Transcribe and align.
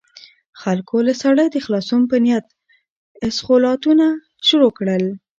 خلکو 0.61 0.95
له 1.07 1.13
ساړه 1.21 1.45
د 1.51 1.55
خلاصون 1.65 2.01
په 2.11 2.17
نيت 2.25 2.45
اسخولاتونه 3.27 4.05
شروع 4.47 4.71
کړل. 4.77 5.03